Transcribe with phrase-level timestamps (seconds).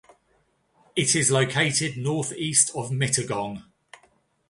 [0.95, 3.65] It is located north-east of Mittagong.